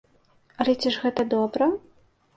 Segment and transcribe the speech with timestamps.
[0.63, 1.69] Але ці ж гэта добра?